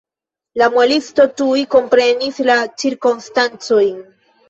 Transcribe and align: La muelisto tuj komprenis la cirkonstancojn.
La 0.61 0.69
muelisto 0.75 1.27
tuj 1.43 1.61
komprenis 1.75 2.43
la 2.51 2.59
cirkonstancojn. 2.81 4.05